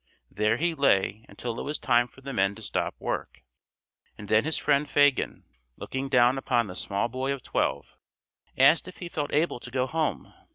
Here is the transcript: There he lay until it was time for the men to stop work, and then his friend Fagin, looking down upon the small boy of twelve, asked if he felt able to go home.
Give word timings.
There 0.31 0.57
he 0.57 0.73
lay 0.73 1.23
until 1.29 1.59
it 1.59 1.63
was 1.63 1.77
time 1.77 2.07
for 2.07 2.21
the 2.21 2.33
men 2.33 2.55
to 2.55 2.63
stop 2.63 2.95
work, 2.99 3.43
and 4.17 4.27
then 4.29 4.45
his 4.45 4.57
friend 4.57 4.89
Fagin, 4.89 5.43
looking 5.77 6.09
down 6.09 6.39
upon 6.39 6.65
the 6.65 6.75
small 6.75 7.07
boy 7.07 7.31
of 7.31 7.43
twelve, 7.43 7.99
asked 8.57 8.87
if 8.87 8.97
he 8.97 9.07
felt 9.07 9.31
able 9.31 9.59
to 9.59 9.69
go 9.69 9.85
home. 9.85 10.33